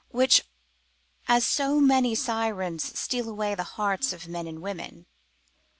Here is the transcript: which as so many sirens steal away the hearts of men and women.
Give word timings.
which 0.09 0.47
as 1.27 1.45
so 1.45 1.79
many 1.79 2.15
sirens 2.15 2.97
steal 2.97 3.29
away 3.29 3.53
the 3.53 3.61
hearts 3.77 4.11
of 4.11 4.27
men 4.27 4.47
and 4.47 4.59
women. 4.59 5.05